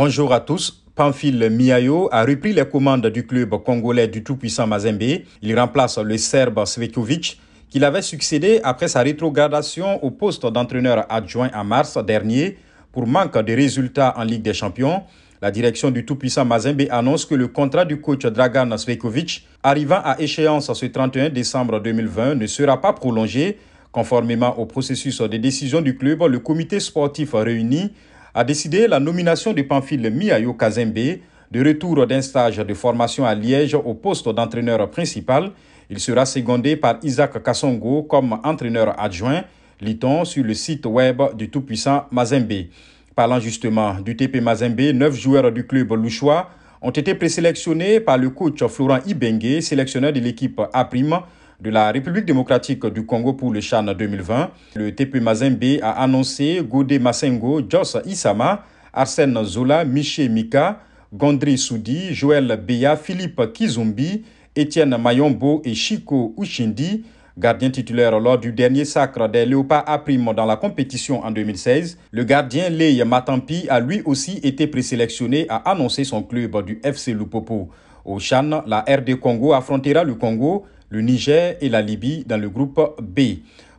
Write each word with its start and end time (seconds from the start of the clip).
Bonjour 0.00 0.32
à 0.32 0.38
tous. 0.38 0.84
Pamphile 0.94 1.50
Miayo 1.50 2.08
a 2.12 2.24
repris 2.24 2.52
les 2.52 2.64
commandes 2.64 3.08
du 3.08 3.26
club 3.26 3.50
congolais 3.64 4.06
du 4.06 4.22
tout-puissant 4.22 4.64
Mazembe. 4.64 5.02
Il 5.42 5.58
remplace 5.58 5.98
le 5.98 6.16
Serbe 6.16 6.64
Svekovic, 6.64 7.40
qui 7.68 7.80
l'avait 7.80 8.00
succédé 8.00 8.60
après 8.62 8.86
sa 8.86 9.02
rétrogradation 9.02 9.98
au 10.04 10.12
poste 10.12 10.46
d'entraîneur 10.46 11.04
adjoint 11.08 11.50
en 11.52 11.64
mars 11.64 11.98
dernier 12.06 12.58
pour 12.92 13.08
manque 13.08 13.36
de 13.42 13.52
résultats 13.52 14.14
en 14.16 14.22
Ligue 14.22 14.42
des 14.42 14.54
Champions. 14.54 15.02
La 15.42 15.50
direction 15.50 15.90
du 15.90 16.06
tout-puissant 16.06 16.44
Mazembe 16.44 16.84
annonce 16.90 17.24
que 17.24 17.34
le 17.34 17.48
contrat 17.48 17.84
du 17.84 18.00
coach 18.00 18.24
Dragan 18.24 18.78
Svekovic, 18.78 19.48
arrivant 19.64 20.00
à 20.04 20.20
échéance 20.20 20.72
ce 20.72 20.86
31 20.86 21.30
décembre 21.30 21.80
2020, 21.80 22.36
ne 22.36 22.46
sera 22.46 22.80
pas 22.80 22.92
prolongé. 22.92 23.58
Conformément 23.90 24.56
au 24.60 24.66
processus 24.66 25.20
de 25.20 25.36
décision 25.38 25.80
du 25.80 25.96
club, 25.96 26.22
le 26.22 26.38
comité 26.38 26.78
sportif 26.78 27.32
réuni 27.32 27.90
a 28.34 28.44
décidé 28.44 28.86
la 28.86 29.00
nomination 29.00 29.52
de 29.52 29.62
Pamphile 29.62 30.10
Miayo 30.10 30.54
Kazembe, 30.54 31.18
de 31.50 31.64
retour 31.66 32.06
d'un 32.06 32.20
stage 32.20 32.58
de 32.58 32.74
formation 32.74 33.24
à 33.24 33.34
Liège 33.34 33.74
au 33.74 33.94
poste 33.94 34.28
d'entraîneur 34.28 34.90
principal. 34.90 35.52
Il 35.90 35.98
sera 35.98 36.26
secondé 36.26 36.76
par 36.76 36.98
Isaac 37.02 37.42
Kassongo 37.42 38.02
comme 38.02 38.38
entraîneur 38.44 39.00
adjoint, 39.00 39.44
lit-on 39.80 40.24
sur 40.24 40.44
le 40.44 40.54
site 40.54 40.84
web 40.84 41.22
du 41.36 41.48
tout-puissant 41.48 42.04
Mazembe. 42.10 42.66
Parlant 43.14 43.40
justement 43.40 43.94
du 43.94 44.14
TP 44.14 44.40
Mazembe, 44.40 44.80
neuf 44.94 45.14
joueurs 45.14 45.50
du 45.50 45.66
club 45.66 45.92
louchois 45.92 46.50
ont 46.82 46.90
été 46.90 47.14
présélectionnés 47.14 48.00
par 48.00 48.18
le 48.18 48.30
coach 48.30 48.62
Florent 48.66 49.00
Ibengue, 49.06 49.60
sélectionneur 49.60 50.12
de 50.12 50.20
l'équipe 50.20 50.60
A' 50.72 50.84
de 51.60 51.70
la 51.70 51.90
République 51.90 52.24
démocratique 52.24 52.86
du 52.86 53.04
Congo 53.04 53.32
pour 53.32 53.52
le 53.52 53.60
Chan 53.60 53.82
2020. 53.82 54.50
Le 54.76 54.94
TP 54.94 55.20
Mazembe 55.20 55.80
a 55.82 56.02
annoncé 56.02 56.60
Godé 56.62 57.00
Masengo, 57.00 57.60
Joss 57.68 57.96
Isama, 58.06 58.64
Arsène 58.92 59.42
Zola, 59.44 59.84
Miché 59.84 60.28
Mika, 60.28 60.80
Gondry 61.12 61.58
Soudi, 61.58 62.14
Joël 62.14 62.60
Beya, 62.64 62.96
Philippe 62.96 63.52
Kizumbi, 63.52 64.22
Étienne 64.54 64.96
Mayombo 64.96 65.60
et 65.64 65.74
Chico 65.74 66.32
Ushindi, 66.38 67.04
gardien 67.36 67.70
titulaire 67.70 68.20
lors 68.20 68.38
du 68.38 68.52
dernier 68.52 68.84
sacre 68.84 69.28
des 69.28 69.44
Léopards 69.44 69.84
A' 69.88 70.02
dans 70.34 70.46
la 70.46 70.56
compétition 70.56 71.24
en 71.24 71.32
2016. 71.32 71.98
Le 72.12 72.22
gardien 72.22 72.68
Leye 72.68 73.02
Matampi 73.04 73.66
a 73.68 73.80
lui 73.80 74.02
aussi 74.04 74.38
été 74.44 74.68
présélectionné 74.68 75.46
à 75.48 75.70
annoncer 75.70 76.04
son 76.04 76.22
club 76.22 76.64
du 76.64 76.80
FC 76.84 77.12
Lupopo. 77.12 77.68
Au 78.04 78.18
Chan, 78.20 78.62
la 78.66 78.84
RD 78.88 79.16
Congo 79.16 79.52
affrontera 79.52 80.04
le 80.04 80.14
Congo 80.14 80.64
le 80.90 81.00
Niger 81.00 81.56
et 81.60 81.68
la 81.68 81.82
Libye 81.82 82.24
dans 82.26 82.40
le 82.40 82.48
groupe 82.48 82.80
B. 83.02 83.20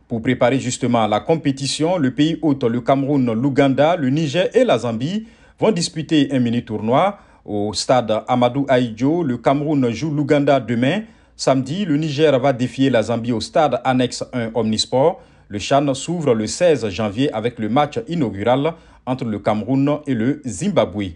Pour 0.08 0.22
préparer 0.22 0.58
justement 0.58 1.06
la 1.06 1.20
compétition, 1.20 1.96
le 1.96 2.12
pays 2.12 2.38
hôte, 2.42 2.64
le 2.64 2.80
Cameroun, 2.80 3.32
l'Ouganda, 3.32 3.96
le 3.96 4.10
Niger 4.10 4.48
et 4.56 4.64
la 4.64 4.78
Zambie 4.78 5.26
vont 5.58 5.70
disputer 5.70 6.28
un 6.32 6.40
mini-tournoi 6.40 7.18
au 7.44 7.72
stade 7.74 8.22
Amadou 8.26 8.66
Aïdjo. 8.68 9.22
Le 9.22 9.38
Cameroun 9.38 9.90
joue 9.90 10.10
l'Ouganda 10.10 10.58
demain. 10.60 11.02
Samedi, 11.36 11.84
le 11.84 11.96
Niger 11.96 12.38
va 12.38 12.52
défier 12.52 12.90
la 12.90 13.02
Zambie 13.02 13.32
au 13.32 13.40
stade 13.40 13.80
annexe 13.84 14.24
1 14.32 14.50
Omnisport. 14.54 15.20
Le 15.48 15.58
Chan 15.58 15.94
s'ouvre 15.94 16.34
le 16.34 16.46
16 16.46 16.88
janvier 16.90 17.32
avec 17.32 17.58
le 17.58 17.68
match 17.68 17.98
inaugural 18.08 18.74
entre 19.06 19.24
le 19.24 19.38
Cameroun 19.38 19.98
et 20.06 20.14
le 20.14 20.42
Zimbabwe. 20.46 21.12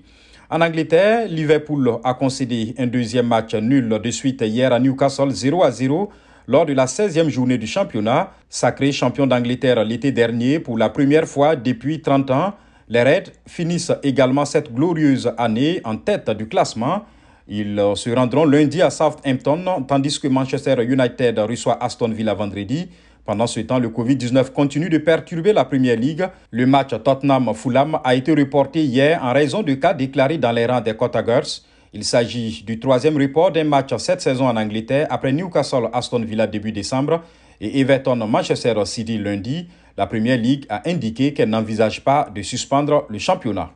En 0.50 0.60
Angleterre, 0.60 1.26
Liverpool 1.26 1.98
a 2.04 2.12
concédé 2.12 2.74
un 2.78 2.86
deuxième 2.86 3.26
match 3.26 3.54
nul 3.54 3.88
de 3.88 4.10
suite 4.10 4.42
hier 4.42 4.74
à 4.74 4.78
Newcastle 4.78 5.30
0 5.30 5.64
à 5.64 5.70
0 5.70 6.10
lors 6.46 6.66
de 6.66 6.74
la 6.74 6.84
16e 6.84 7.30
journée 7.30 7.56
du 7.56 7.66
championnat. 7.66 8.30
Sacré 8.50 8.92
champion 8.92 9.26
d'Angleterre 9.26 9.82
l'été 9.84 10.12
dernier 10.12 10.58
pour 10.58 10.76
la 10.76 10.90
première 10.90 11.26
fois 11.26 11.56
depuis 11.56 12.02
30 12.02 12.30
ans, 12.30 12.54
les 12.90 13.02
Reds 13.02 13.32
finissent 13.46 13.92
également 14.02 14.44
cette 14.44 14.72
glorieuse 14.72 15.32
année 15.38 15.80
en 15.82 15.96
tête 15.96 16.28
du 16.30 16.46
classement. 16.46 17.04
Ils 17.48 17.82
se 17.94 18.10
rendront 18.10 18.44
lundi 18.44 18.82
à 18.82 18.90
Southampton, 18.90 19.84
tandis 19.88 20.20
que 20.20 20.28
Manchester 20.28 20.76
United 20.84 21.38
reçoit 21.38 21.82
Aston 21.82 22.08
Villa 22.10 22.34
vendredi. 22.34 22.90
Pendant 23.24 23.46
ce 23.46 23.60
temps, 23.60 23.78
le 23.78 23.88
Covid-19 23.88 24.50
continue 24.52 24.90
de 24.90 24.98
perturber 24.98 25.54
la 25.54 25.64
Première 25.64 25.96
Ligue. 25.96 26.28
Le 26.50 26.66
match 26.66 26.90
Tottenham-Fulham 26.90 27.98
a 28.04 28.14
été 28.14 28.32
reporté 28.32 28.84
hier 28.84 29.18
en 29.24 29.32
raison 29.32 29.62
de 29.62 29.72
cas 29.74 29.94
déclarés 29.94 30.36
dans 30.36 30.52
les 30.52 30.66
rangs 30.66 30.82
des 30.82 30.94
Cottagers. 30.94 31.62
Il 31.94 32.04
s'agit 32.04 32.62
du 32.66 32.78
troisième 32.78 33.16
report 33.16 33.50
d'un 33.52 33.64
match 33.64 33.96
cette 33.96 34.20
saison 34.20 34.46
en 34.46 34.56
Angleterre 34.56 35.06
après 35.08 35.32
Newcastle-Aston 35.32 36.20
Villa 36.24 36.46
début 36.46 36.72
décembre 36.72 37.22
et 37.62 37.80
Everton-Manchester 37.80 38.74
City 38.84 39.16
lundi. 39.16 39.68
La 39.96 40.06
Première 40.06 40.36
Ligue 40.36 40.66
a 40.68 40.86
indiqué 40.86 41.32
qu'elle 41.32 41.48
n'envisage 41.48 42.04
pas 42.04 42.28
de 42.34 42.42
suspendre 42.42 43.06
le 43.08 43.18
championnat. 43.18 43.70